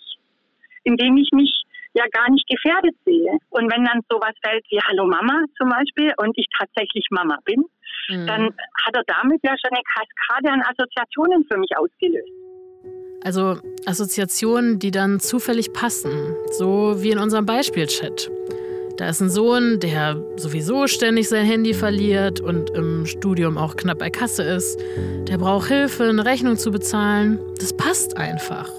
in 0.84 0.98
dem 0.98 1.18
ich 1.18 1.30
mich 1.32 1.64
ja 1.94 2.06
gar 2.12 2.30
nicht 2.32 2.48
gefährdet 2.48 2.96
sehe. 3.06 3.38
Und 3.50 3.72
wenn 3.72 3.86
dann 3.86 4.02
sowas 4.10 4.34
fällt 4.44 4.66
wie 4.70 4.80
Hallo 4.80 5.06
Mama 5.06 5.44
zum 5.58 5.70
Beispiel 5.70 6.14
und 6.18 6.38
ich 6.38 6.48
tatsächlich 6.58 7.06
Mama 7.10 7.38
bin, 7.46 7.64
mhm. 8.10 8.28
dann 8.28 8.44
hat 8.86 8.96
er 8.96 9.04
damit 9.08 9.42
ja 9.44 9.56
schon 9.58 9.72
eine 9.72 9.84
Kaskade 9.84 10.52
an 10.54 10.62
Assoziationen 10.62 11.46
für 11.50 11.58
mich 11.58 11.72
ausgelöst. 11.78 12.32
Also 13.22 13.58
Assoziationen, 13.86 14.80
die 14.80 14.92
dann 14.92 15.20
zufällig 15.20 15.74
passen, 15.74 16.36
so 16.52 17.04
wie 17.04 17.12
in 17.12 17.20
unserem 17.20 17.46
Beispielchat. 17.46 18.30
Da 19.00 19.08
ist 19.08 19.22
ein 19.22 19.30
Sohn, 19.30 19.80
der 19.80 20.22
sowieso 20.36 20.86
ständig 20.88 21.30
sein 21.30 21.46
Handy 21.46 21.74
verliert 21.74 22.42
und 22.42 22.70
im 22.72 23.06
Studium 23.06 23.58
auch 23.58 23.78
knapp 23.78 24.00
bei 24.00 24.10
Kasse 24.10 24.44
ist. 24.44 24.78
Der 25.30 25.38
braucht 25.38 25.70
Hilfe, 25.70 26.04
eine 26.04 26.26
Rechnung 26.26 26.58
zu 26.58 26.70
bezahlen. 26.70 27.40
Das 27.60 27.72
passt 27.78 28.18
einfach. 28.18 28.70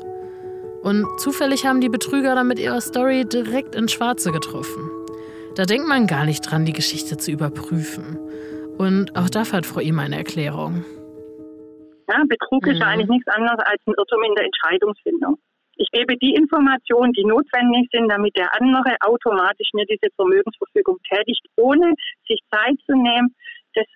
Und 0.83 1.07
zufällig 1.19 1.65
haben 1.65 1.81
die 1.81 1.89
Betrüger 1.89 2.35
dann 2.35 2.49
mit 2.49 2.59
ihrer 2.59 2.83
Story 2.83 3.25
direkt 3.25 3.75
ins 3.75 3.93
Schwarze 3.93 4.31
getroffen. 4.31 4.91
Da 5.55 5.65
denkt 5.65 5.89
man 5.89 6.07
gar 6.07 6.27
nicht 6.27 6.43
dran, 6.43 6.67
die 6.67 6.75
Geschichte 6.75 7.17
zu 7.17 7.31
überprüfen. 7.31 8.19
Und 8.77 9.17
auch 9.17 9.31
dafür 9.31 9.57
hat 9.57 9.67
Frau 9.67 9.81
Ima 9.81 10.03
eine 10.03 10.19
Erklärung. 10.19 10.85
Ja, 12.11 12.23
Betrug 12.29 12.67
mhm. 12.67 12.73
ist 12.73 12.79
ja 12.79 12.89
eigentlich 12.89 13.09
nichts 13.09 13.29
anderes 13.29 13.61
als 13.61 13.81
ein 13.87 13.95
Irrtum 13.97 14.23
in 14.25 14.35
der 14.35 14.45
Entscheidungsfindung. 14.45 15.39
Ich 15.81 15.89
gebe 15.93 16.15
die 16.19 16.35
Informationen, 16.35 17.11
die 17.15 17.25
notwendig 17.25 17.89
sind, 17.91 18.13
damit 18.13 18.37
der 18.37 18.53
andere 18.61 18.97
automatisch 19.01 19.71
mir 19.73 19.87
diese 19.87 20.13
Vermögensverfügung 20.15 20.99
tätigt, 21.09 21.41
ohne 21.57 21.95
sich 22.29 22.39
Zeit 22.53 22.77
zu 22.85 22.93
nehmen, 22.93 23.35
das 23.73 23.87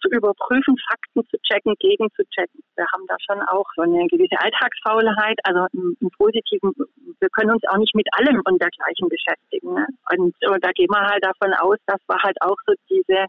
zu 0.00 0.08
überprüfen, 0.08 0.74
Fakten 0.88 1.20
zu 1.28 1.36
checken, 1.44 1.74
gegen 1.80 2.08
zu 2.16 2.24
checken. 2.32 2.64
Wir 2.76 2.86
haben 2.94 3.04
da 3.08 3.16
schon 3.20 3.42
auch 3.42 3.66
so 3.76 3.82
eine 3.82 4.06
gewisse 4.08 4.40
Alltagsfaulheit, 4.40 5.38
also 5.44 5.66
im, 5.74 5.94
im 6.00 6.08
Positiven, 6.16 6.72
wir 7.20 7.28
können 7.36 7.52
uns 7.52 7.62
auch 7.68 7.76
nicht 7.76 7.94
mit 7.94 8.08
allem 8.16 8.40
und 8.48 8.60
dergleichen 8.60 9.10
beschäftigen. 9.10 9.74
Ne? 9.74 9.86
Und, 10.16 10.32
und 10.48 10.64
da 10.64 10.72
gehen 10.72 10.88
wir 10.88 11.04
halt 11.04 11.22
davon 11.22 11.52
aus, 11.60 11.76
dass 11.86 12.00
wir 12.08 12.16
halt 12.22 12.40
auch 12.40 12.56
so 12.66 12.72
diese 12.88 13.26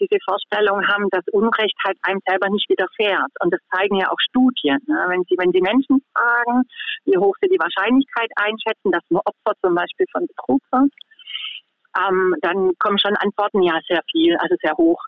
diese 0.00 0.18
Vorstellung 0.24 0.86
haben, 0.88 1.08
dass 1.10 1.24
Unrecht 1.32 1.76
halt 1.84 1.98
einem 2.02 2.20
selber 2.26 2.48
nicht 2.48 2.68
widerfährt. 2.68 3.30
Und 3.40 3.52
das 3.52 3.60
zeigen 3.70 3.96
ja 3.96 4.10
auch 4.10 4.18
Studien. 4.18 4.78
Ne? 4.86 5.04
Wenn 5.08 5.24
Sie, 5.28 5.36
wenn 5.38 5.52
Sie 5.52 5.60
Menschen 5.60 6.02
fragen, 6.16 6.64
wie 7.04 7.18
hoch 7.18 7.34
sie 7.40 7.48
die 7.48 7.60
Wahrscheinlichkeit 7.60 8.30
einschätzen, 8.36 8.90
dass 8.90 9.04
ein 9.10 9.16
Opfer 9.16 9.54
zum 9.62 9.74
Beispiel 9.74 10.06
von 10.12 10.26
Betrug 10.26 10.62
wird, 10.72 10.92
ähm, 11.98 12.34
dann 12.42 12.72
kommen 12.78 12.98
schon 12.98 13.16
Antworten, 13.16 13.62
ja, 13.62 13.78
sehr 13.88 14.02
viel, 14.10 14.36
also 14.36 14.54
sehr 14.62 14.74
hoch. 14.76 15.02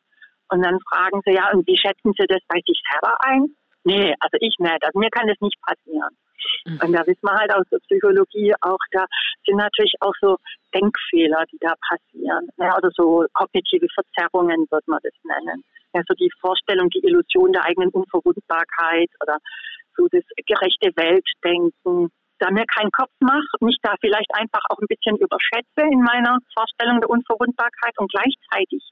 Und 0.51 0.63
dann 0.63 0.79
fragen 0.89 1.21
sie, 1.25 1.33
ja, 1.33 1.51
und 1.53 1.67
wie 1.67 1.79
schätzen 1.79 2.13
Sie 2.19 2.27
das 2.27 2.41
bei 2.49 2.61
sich 2.67 2.81
selber 2.91 3.17
ein? 3.21 3.55
Nee, 3.85 4.15
also 4.21 4.37
ich 4.41 4.55
nicht. 4.59 4.85
Also 4.85 4.99
mir 4.99 5.11
kann 5.11 5.27
das 5.27 5.41
nicht 5.41 5.59
passieren. 5.63 6.15
Mhm. 6.65 6.81
Und 6.83 6.93
da 6.93 7.07
wissen 7.07 7.23
wir 7.23 7.35
halt 7.35 7.53
aus 7.55 7.67
der 7.71 7.79
Psychologie 7.79 8.55
auch, 8.61 8.79
da 8.93 9.05
sind 9.47 9.57
natürlich 9.57 9.95
auch 10.01 10.15
so 10.21 10.37
Denkfehler, 10.75 11.45
die 11.51 11.59
da 11.61 11.75
passieren. 11.89 12.49
Ja, 12.59 12.77
oder 12.77 12.91
so 12.95 13.25
kognitive 13.33 13.87
Verzerrungen 13.95 14.67
wird 14.71 14.87
man 14.87 15.01
das 15.03 15.15
nennen. 15.25 15.63
Also 15.93 16.15
die 16.15 16.31
Vorstellung, 16.41 16.89
die 16.91 17.05
Illusion 17.05 17.53
der 17.53 17.65
eigenen 17.65 17.91
Unverwundbarkeit 17.91 19.11
oder 19.23 19.39
so 19.97 20.09
das 20.11 20.25
gerechte 20.47 20.91
Weltdenken. 20.97 22.11
Da 22.39 22.51
mir 22.51 22.65
keinen 22.75 22.91
Kopf 22.91 23.13
mache, 23.21 23.55
mich 23.61 23.77
da 23.83 23.95
vielleicht 24.01 24.31
einfach 24.35 24.63
auch 24.71 24.79
ein 24.79 24.89
bisschen 24.89 25.17
überschätze 25.19 25.87
in 25.93 26.03
meiner 26.03 26.39
Vorstellung 26.55 26.99
der 27.01 27.11
Unverwundbarkeit 27.11 27.95
und 27.99 28.11
gleichzeitig 28.11 28.83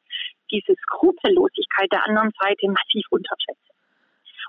diese 0.52 0.74
Skrupellosigkeit 0.86 1.90
der 1.90 2.06
anderen 2.06 2.30
Seite 2.38 2.68
massiv 2.68 3.06
unterschätze. 3.10 3.69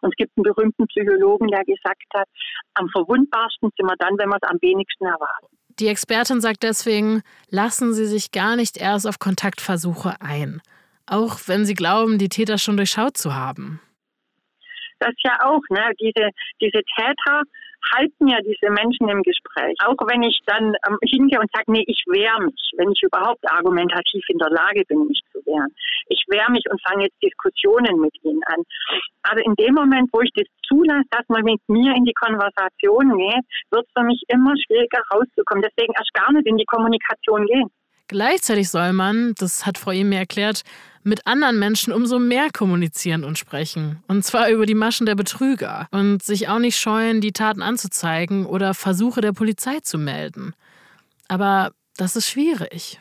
Und 0.01 0.10
es 0.10 0.15
gibt 0.17 0.31
einen 0.36 0.43
berühmten 0.43 0.88
Psychologen, 0.88 1.48
der 1.48 1.63
gesagt 1.63 2.03
hat, 2.13 2.27
am 2.74 2.89
verwundbarsten 2.89 3.70
sind 3.77 3.88
wir 3.88 3.96
dann, 3.98 4.17
wenn 4.17 4.29
wir 4.29 4.38
es 4.41 4.50
am 4.50 4.58
wenigsten 4.62 5.05
erwarten. 5.05 5.48
Die 5.79 5.88
Expertin 5.88 6.41
sagt 6.41 6.63
deswegen, 6.63 7.22
lassen 7.50 7.93
Sie 7.93 8.05
sich 8.05 8.31
gar 8.31 8.55
nicht 8.55 8.77
erst 8.77 9.08
auf 9.08 9.20
Kontaktversuche 9.20 10.15
ein, 10.20 10.62
auch 11.05 11.38
wenn 11.48 11.65
Sie 11.65 11.74
glauben, 11.74 12.17
die 12.17 12.29
Täter 12.29 12.58
schon 12.58 12.77
durchschaut 12.77 13.17
zu 13.17 13.34
haben. 13.34 13.79
Das 15.00 15.13
ja 15.24 15.38
auch, 15.43 15.62
ne? 15.70 15.91
Diese, 16.00 16.29
diese 16.62 16.81
Täter 16.96 17.41
halten 17.95 18.27
ja 18.27 18.38
diese 18.41 18.71
Menschen 18.71 19.09
im 19.09 19.21
Gespräch. 19.23 19.75
Auch 19.85 19.97
wenn 20.07 20.23
ich 20.23 20.39
dann 20.45 20.73
ähm, 20.88 20.97
hingehe 21.03 21.39
und 21.39 21.50
sage, 21.53 21.71
nee, 21.71 21.83
ich 21.88 22.03
wehre 22.07 22.41
mich, 22.43 22.71
wenn 22.77 22.91
ich 22.91 23.01
überhaupt 23.03 23.43
argumentativ 23.51 24.23
in 24.29 24.38
der 24.38 24.50
Lage 24.50 24.83
bin, 24.88 25.07
mich 25.07 25.21
zu 25.31 25.39
wehren. 25.45 25.73
Ich 26.07 26.23
wehre 26.27 26.51
mich 26.51 26.63
und 26.69 26.81
fange 26.88 27.05
jetzt 27.05 27.21
Diskussionen 27.21 28.00
mit 28.00 28.13
ihnen 28.23 28.41
an. 28.45 28.63
Aber 29.23 29.43
in 29.45 29.55
dem 29.55 29.75
Moment, 29.75 30.09
wo 30.13 30.21
ich 30.21 30.31
das 30.35 30.47
zulasse, 30.67 31.07
dass 31.11 31.27
man 31.27 31.43
mit 31.43 31.61
mir 31.67 31.95
in 31.95 32.05
die 32.05 32.13
Konversation 32.13 33.17
geht, 33.17 33.45
wird 33.71 33.85
es 33.85 33.93
für 33.95 34.05
mich 34.05 34.21
immer 34.27 34.53
schwieriger 34.65 35.01
rauszukommen. 35.13 35.63
Deswegen 35.63 35.93
erst 35.93 36.13
gar 36.13 36.31
nicht 36.31 36.47
in 36.47 36.57
die 36.57 36.65
Kommunikation 36.65 37.45
gehen. 37.45 37.69
Gleichzeitig 38.11 38.69
soll 38.69 38.91
man, 38.91 39.35
das 39.37 39.65
hat 39.65 39.77
Frau 39.77 39.93
mir 39.93 40.19
erklärt, 40.19 40.63
mit 41.01 41.25
anderen 41.25 41.57
Menschen 41.59 41.93
umso 41.93 42.19
mehr 42.19 42.49
kommunizieren 42.51 43.23
und 43.23 43.37
sprechen. 43.37 44.03
Und 44.09 44.25
zwar 44.25 44.49
über 44.49 44.65
die 44.65 44.75
Maschen 44.75 45.05
der 45.05 45.15
Betrüger. 45.15 45.87
Und 45.91 46.21
sich 46.21 46.49
auch 46.49 46.59
nicht 46.59 46.77
scheuen, 46.77 47.21
die 47.21 47.31
Taten 47.31 47.61
anzuzeigen 47.61 48.45
oder 48.45 48.73
Versuche 48.73 49.21
der 49.21 49.31
Polizei 49.31 49.79
zu 49.79 49.97
melden. 49.97 50.53
Aber 51.29 51.71
das 51.95 52.17
ist 52.17 52.29
schwierig. 52.29 52.99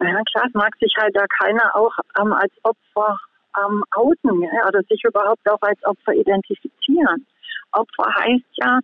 Ja, 0.00 0.20
klar, 0.32 0.46
es 0.48 0.54
mag 0.54 0.74
sich 0.80 0.92
halt 0.98 1.14
da 1.14 1.24
keiner 1.40 1.76
auch 1.76 1.92
ähm, 2.20 2.32
als 2.32 2.52
Opfer 2.64 3.20
ähm, 3.56 3.84
outen 3.92 4.42
ja, 4.42 4.66
oder 4.66 4.82
sich 4.90 5.00
überhaupt 5.04 5.48
auch 5.48 5.62
als 5.62 5.78
Opfer 5.84 6.12
identifizieren. 6.12 7.24
Opfer 7.70 8.12
heißt 8.18 8.50
ja, 8.54 8.80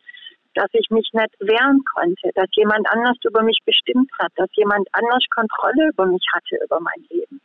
dass 0.54 0.68
ich 0.72 0.88
mich 0.90 1.08
nicht 1.12 1.34
wehren 1.40 1.84
konnte, 1.94 2.30
dass 2.34 2.48
jemand 2.54 2.86
anders 2.90 3.16
über 3.24 3.42
mich 3.42 3.58
bestimmt 3.64 4.10
hat, 4.18 4.32
dass 4.36 4.48
jemand 4.54 4.88
anders 4.92 5.24
Kontrolle 5.34 5.90
über 5.90 6.06
mich 6.06 6.24
hatte, 6.32 6.56
über 6.64 6.80
mein 6.80 7.04
Leben. 7.10 7.40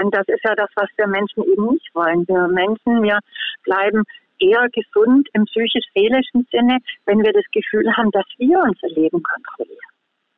Und 0.00 0.14
das 0.14 0.26
ist 0.26 0.42
ja 0.44 0.54
das, 0.54 0.70
was 0.74 0.88
wir 0.96 1.06
Menschen 1.06 1.44
eben 1.44 1.66
nicht 1.70 1.94
wollen. 1.94 2.26
Wir 2.26 2.48
Menschen, 2.48 3.02
wir 3.02 3.18
bleiben 3.62 4.02
eher 4.40 4.68
gesund 4.70 5.28
im 5.32 5.44
psychisch-seelischen 5.44 6.46
Sinne, 6.50 6.78
wenn 7.06 7.22
wir 7.22 7.32
das 7.32 7.44
Gefühl 7.52 7.86
haben, 7.96 8.10
dass 8.10 8.26
wir 8.38 8.58
unser 8.58 8.88
Leben 8.88 9.22
kontrollieren. 9.22 9.92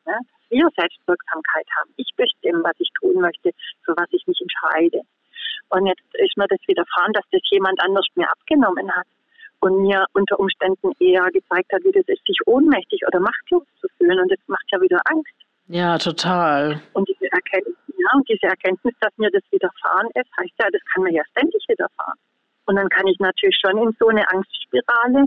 Ja? 0.06 0.18
Dass 0.18 0.50
wir 0.50 0.68
Selbstwirksamkeit 0.76 1.66
haben. 1.78 1.90
Ich 1.96 2.10
bestimme, 2.16 2.62
was 2.64 2.76
ich 2.78 2.90
tun 3.00 3.20
möchte, 3.20 3.52
für 3.84 3.96
was 3.96 4.08
ich 4.10 4.26
mich 4.26 4.40
entscheide. 4.40 5.00
Und 5.70 5.86
jetzt 5.86 6.04
ist 6.14 6.36
mir 6.36 6.46
das 6.48 6.60
widerfahren, 6.66 7.12
dass 7.14 7.24
das 7.32 7.42
jemand 7.50 7.80
anders 7.82 8.06
mir 8.14 8.30
abgenommen 8.30 8.94
hat 8.94 9.06
und 9.66 9.82
mir 9.82 10.04
unter 10.14 10.38
Umständen 10.38 10.92
eher 10.98 11.30
gezeigt 11.30 11.72
hat, 11.72 11.84
wie 11.84 11.92
das 11.92 12.04
ist, 12.06 12.24
sich 12.26 12.38
ohnmächtig 12.46 13.00
oder 13.06 13.20
machtlos 13.20 13.64
zu 13.80 13.88
fühlen. 13.98 14.18
Und 14.20 14.30
das 14.30 14.38
macht 14.46 14.64
ja 14.72 14.80
wieder 14.80 15.00
Angst. 15.04 15.34
Ja, 15.68 15.98
total. 15.98 16.80
Und 16.92 17.08
diese 17.08 17.30
Erkenntnis, 17.32 17.76
ja, 17.88 18.08
und 18.14 18.28
diese 18.28 18.46
Erkenntnis, 18.46 18.94
dass 19.00 19.12
mir 19.18 19.30
das 19.30 19.42
widerfahren 19.50 20.08
ist, 20.14 20.30
heißt 20.38 20.54
ja, 20.60 20.68
das 20.70 20.80
kann 20.92 21.02
mir 21.02 21.12
ja 21.12 21.22
ständig 21.32 21.64
widerfahren. 21.68 22.18
Und 22.66 22.76
dann 22.76 22.88
kann 22.88 23.06
ich 23.06 23.18
natürlich 23.18 23.58
schon 23.60 23.78
in 23.78 23.96
so 23.98 24.08
eine 24.08 24.28
Angstspirale 24.30 25.24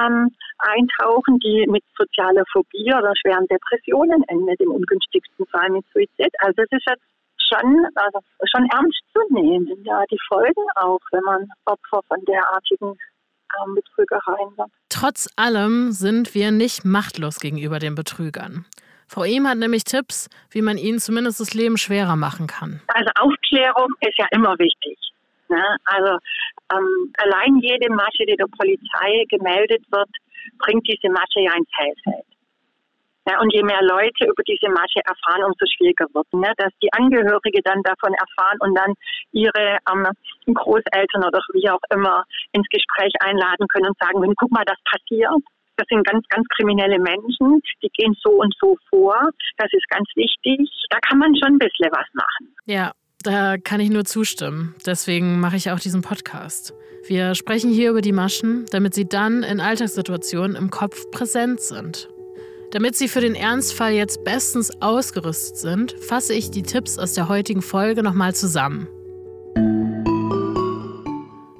ähm, 0.00 0.30
eintauchen, 0.58 1.38
die 1.40 1.66
mit 1.68 1.84
sozialer 1.96 2.44
Phobie 2.52 2.92
oder 2.92 3.12
schweren 3.16 3.46
Depressionen 3.46 4.22
endet, 4.28 4.60
im 4.60 4.72
ungünstigsten 4.72 5.46
Fall 5.46 5.70
mit 5.70 5.84
Suizid. 5.92 6.32
Also 6.40 6.62
es 6.62 6.72
ist 6.72 6.88
jetzt 6.88 7.04
schon, 7.48 7.86
also 7.94 8.18
schon 8.50 8.66
ernst 8.72 9.02
zu 9.12 9.20
nehmen, 9.34 9.68
ja, 9.84 10.02
die 10.10 10.18
Folgen 10.28 10.64
auch, 10.76 11.00
wenn 11.12 11.24
man 11.24 11.48
Opfer 11.66 12.00
von 12.08 12.24
derartigen 12.24 12.96
ähm, 13.64 13.74
Betrügereien 13.74 14.56
wird. 14.56 14.70
Trotz 14.88 15.28
allem 15.36 15.92
sind 15.92 16.34
wir 16.34 16.50
nicht 16.50 16.84
machtlos 16.84 17.40
gegenüber 17.40 17.78
den 17.78 17.94
Betrügern. 17.94 18.64
Frau 19.08 19.24
Ehm 19.24 19.46
hat 19.46 19.58
nämlich 19.58 19.84
Tipps, 19.84 20.30
wie 20.50 20.62
man 20.62 20.78
ihnen 20.78 20.98
zumindest 20.98 21.38
das 21.40 21.52
Leben 21.52 21.76
schwerer 21.76 22.16
machen 22.16 22.46
kann. 22.46 22.80
Also 22.88 23.10
Aufklärung 23.20 23.88
ist 24.00 24.16
ja 24.16 24.26
immer 24.30 24.58
wichtig. 24.58 24.98
Ne? 25.48 25.62
Also 25.84 26.18
ähm, 26.72 27.12
allein 27.18 27.58
jede 27.58 27.92
Masche, 27.92 28.24
die 28.26 28.36
der 28.36 28.46
Polizei 28.56 29.24
gemeldet 29.28 29.84
wird, 29.90 30.08
bringt 30.58 30.86
diese 30.88 31.12
Masche 31.12 31.40
ja 31.40 31.52
ins 31.54 31.68
Hellfeld. 31.76 32.31
Ja, 33.28 33.40
und 33.40 33.52
je 33.54 33.62
mehr 33.62 33.82
Leute 33.82 34.26
über 34.26 34.42
diese 34.42 34.68
Masche 34.68 34.98
erfahren, 35.06 35.44
umso 35.44 35.64
schwieriger 35.66 36.06
wird. 36.12 36.26
Ne? 36.32 36.52
Dass 36.56 36.72
die 36.82 36.92
Angehörige 36.92 37.60
dann 37.62 37.82
davon 37.82 38.14
erfahren 38.14 38.58
und 38.60 38.74
dann 38.74 38.94
ihre 39.30 39.78
ähm, 39.90 40.06
Großeltern 40.52 41.24
oder 41.24 41.40
wie 41.54 41.70
auch 41.70 41.82
immer 41.94 42.24
ins 42.52 42.66
Gespräch 42.68 43.12
einladen 43.20 43.68
können 43.68 43.86
und 43.86 43.98
sagen 44.00 44.20
können, 44.20 44.34
guck 44.36 44.50
mal, 44.50 44.64
das 44.66 44.78
passiert. 44.90 45.30
Das 45.76 45.86
sind 45.88 46.06
ganz, 46.06 46.26
ganz 46.28 46.46
kriminelle 46.48 46.98
Menschen, 46.98 47.60
die 47.82 47.88
gehen 47.94 48.14
so 48.22 48.30
und 48.30 48.54
so 48.60 48.76
vor. 48.90 49.16
Das 49.56 49.72
ist 49.72 49.88
ganz 49.88 50.08
wichtig. 50.14 50.68
Da 50.90 50.98
kann 50.98 51.18
man 51.18 51.34
schon 51.36 51.54
ein 51.54 51.58
bisschen 51.58 51.90
was 51.90 52.06
machen. 52.12 52.54
Ja, 52.66 52.92
da 53.22 53.56
kann 53.56 53.80
ich 53.80 53.90
nur 53.90 54.04
zustimmen. 54.04 54.74
Deswegen 54.84 55.40
mache 55.40 55.56
ich 55.56 55.70
auch 55.70 55.80
diesen 55.80 56.02
Podcast. 56.02 56.74
Wir 57.06 57.34
sprechen 57.34 57.70
hier 57.70 57.90
über 57.90 58.00
die 58.00 58.12
Maschen, 58.12 58.66
damit 58.70 58.94
sie 58.94 59.08
dann 59.08 59.42
in 59.42 59.60
Alltagssituationen 59.60 60.56
im 60.56 60.70
Kopf 60.70 61.10
präsent 61.10 61.60
sind. 61.60 62.08
Damit 62.72 62.96
Sie 62.96 63.06
für 63.06 63.20
den 63.20 63.34
Ernstfall 63.34 63.92
jetzt 63.92 64.24
bestens 64.24 64.70
ausgerüstet 64.80 65.58
sind, 65.58 65.94
fasse 66.00 66.32
ich 66.32 66.50
die 66.50 66.62
Tipps 66.62 66.98
aus 66.98 67.12
der 67.12 67.28
heutigen 67.28 67.60
Folge 67.60 68.02
nochmal 68.02 68.34
zusammen. 68.34 68.88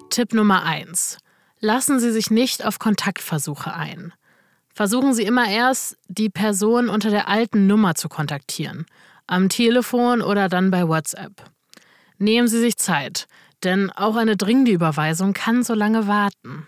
Tipp 0.09 0.33
Nummer 0.33 0.65
1. 0.65 1.19
Lassen 1.61 2.01
Sie 2.01 2.11
sich 2.11 2.31
nicht 2.31 2.65
auf 2.65 2.79
Kontaktversuche 2.79 3.75
ein. 3.75 4.15
Versuchen 4.75 5.13
Sie 5.13 5.25
immer 5.25 5.51
erst, 5.51 5.99
die 6.09 6.31
Person 6.31 6.89
unter 6.89 7.11
der 7.11 7.29
alten 7.29 7.67
Nummer 7.67 7.95
zu 7.95 8.09
kontaktieren, 8.09 8.87
am 9.27 9.51
Telefon 9.51 10.23
oder 10.23 10.49
dann 10.49 10.71
bei 10.71 10.89
WhatsApp. 10.89 11.45
Nehmen 12.17 12.49
Sie 12.49 12.59
sich 12.59 12.79
Zeit, 12.79 13.27
denn 13.65 13.91
auch 13.91 14.17
eine 14.17 14.39
dringende 14.39 14.73
Überweisung 14.73 15.35
kann 15.35 15.63
so 15.63 15.75
lange 15.75 16.07
warten. 16.07 16.67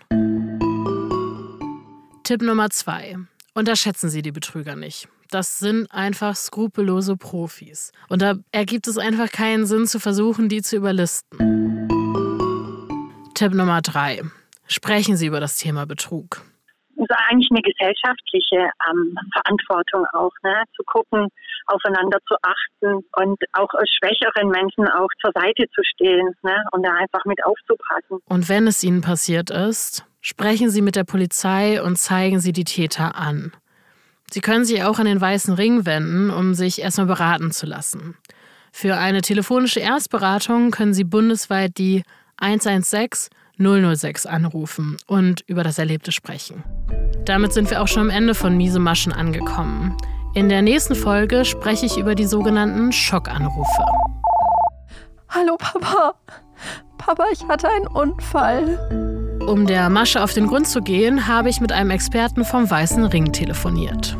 Tipp 2.23 2.43
Nummer 2.43 2.69
2. 2.69 3.17
Unterschätzen 3.57 4.09
Sie 4.09 4.21
die 4.21 4.33
Betrüger 4.33 4.75
nicht. 4.75 5.07
Das 5.31 5.59
sind 5.59 5.89
einfach 5.89 6.35
skrupellose 6.35 7.15
Profis. 7.15 7.93
Und 8.09 8.21
da 8.21 8.33
ergibt 8.51 8.85
es 8.85 8.97
einfach 8.97 9.31
keinen 9.31 9.65
Sinn 9.65 9.87
zu 9.87 10.01
versuchen, 10.01 10.49
die 10.49 10.61
zu 10.61 10.75
überlisten. 10.75 11.87
Tipp 13.33 13.53
Nummer 13.53 13.81
drei. 13.81 14.23
Sprechen 14.67 15.15
Sie 15.15 15.27
über 15.27 15.39
das 15.39 15.55
Thema 15.55 15.85
Betrug. 15.85 16.41
Das 16.97 17.07
ist 17.09 17.15
eigentlich 17.29 17.49
eine 17.49 17.61
gesellschaftliche 17.61 18.69
ähm, 18.89 19.17
Verantwortung 19.31 20.05
auch, 20.11 20.31
ne? 20.43 20.63
zu 20.75 20.83
gucken, 20.85 21.29
aufeinander 21.67 22.19
zu 22.27 22.35
achten 22.41 23.05
und 23.15 23.41
auch 23.53 23.69
schwächeren 23.99 24.49
Menschen 24.49 24.85
auch 24.89 25.09
zur 25.21 25.31
Seite 25.33 25.65
zu 25.73 25.81
stehen 25.83 26.29
ne? 26.43 26.57
und 26.71 26.85
da 26.85 26.91
einfach 26.93 27.23
mit 27.23 27.41
aufzupassen. 27.45 28.19
Und 28.25 28.49
wenn 28.49 28.67
es 28.67 28.83
Ihnen 28.83 29.01
passiert 29.01 29.49
ist, 29.49 30.05
Sprechen 30.27 30.71
Sie 30.71 30.81
mit 30.81 30.95
der 30.95 31.03
Polizei 31.03 31.79
und 31.83 31.99
zeigen 31.99 32.39
Sie 32.39 32.51
die 32.51 32.63
Täter 32.63 33.15
an. 33.15 33.51
Sie 34.31 34.41
können 34.41 34.65
sich 34.65 34.81
auch 34.81 34.97
an 34.97 35.05
den 35.05 35.21
Weißen 35.21 35.53
Ring 35.53 35.85
wenden, 35.85 36.31
um 36.31 36.55
sich 36.55 36.81
erstmal 36.81 37.05
beraten 37.05 37.51
zu 37.51 37.67
lassen. 37.67 38.17
Für 38.71 38.97
eine 38.97 39.21
telefonische 39.21 39.81
Erstberatung 39.81 40.71
können 40.71 40.95
Sie 40.95 41.03
bundesweit 41.03 41.77
die 41.77 42.01
116 42.37 43.29
006 43.59 44.25
anrufen 44.25 44.97
und 45.05 45.41
über 45.45 45.63
das 45.63 45.77
Erlebte 45.77 46.11
sprechen. 46.11 46.63
Damit 47.25 47.53
sind 47.53 47.69
wir 47.69 47.83
auch 47.83 47.87
schon 47.87 48.01
am 48.01 48.09
Ende 48.09 48.33
von 48.33 48.57
Miese 48.57 48.79
Maschen 48.79 49.13
angekommen. 49.13 49.95
In 50.33 50.49
der 50.49 50.63
nächsten 50.63 50.95
Folge 50.95 51.45
spreche 51.45 51.85
ich 51.85 51.97
über 51.97 52.15
die 52.15 52.25
sogenannten 52.25 52.91
Schockanrufe. 52.91 53.85
Hallo 55.29 55.55
Papa. 55.57 56.15
Papa, 56.97 57.25
ich 57.31 57.47
hatte 57.47 57.69
einen 57.69 57.85
Unfall. 57.85 59.04
Um 59.47 59.67
der 59.67 59.89
Masche 59.91 60.23
auf 60.23 60.33
den 60.33 60.47
Grund 60.47 60.67
zu 60.67 60.81
gehen, 60.81 61.27
habe 61.27 61.49
ich 61.49 61.61
mit 61.61 61.71
einem 61.71 61.91
Experten 61.91 62.43
vom 62.43 62.69
Weißen 62.69 63.05
Ring 63.05 63.31
telefoniert. 63.31 64.17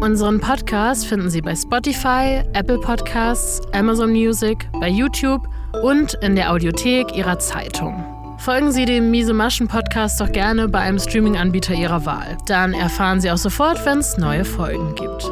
Unseren 0.00 0.40
Podcast 0.40 1.06
finden 1.06 1.28
Sie 1.28 1.42
bei 1.42 1.54
Spotify, 1.54 2.42
Apple 2.54 2.78
Podcasts, 2.78 3.60
Amazon 3.74 4.10
Music, 4.10 4.66
bei 4.80 4.88
YouTube 4.88 5.46
und 5.82 6.14
in 6.22 6.34
der 6.34 6.50
Audiothek 6.50 7.14
Ihrer 7.14 7.38
Zeitung. 7.38 8.02
Folgen 8.38 8.72
Sie 8.72 8.86
dem 8.86 9.10
Miese 9.10 9.34
Maschen 9.34 9.68
Podcast 9.68 10.18
doch 10.18 10.32
gerne 10.32 10.66
bei 10.68 10.78
einem 10.78 10.98
Streaming-Anbieter 10.98 11.74
Ihrer 11.74 12.06
Wahl. 12.06 12.38
Dann 12.46 12.72
erfahren 12.72 13.20
Sie 13.20 13.30
auch 13.30 13.36
sofort, 13.36 13.84
wenn 13.84 13.98
es 13.98 14.16
neue 14.16 14.46
Folgen 14.46 14.94
gibt. 14.94 15.30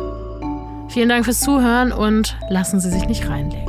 Vielen 0.88 1.08
Dank 1.08 1.24
fürs 1.24 1.40
Zuhören 1.40 1.92
und 1.92 2.36
lassen 2.50 2.80
Sie 2.80 2.90
sich 2.90 3.06
nicht 3.06 3.28
reinlegen. 3.28 3.65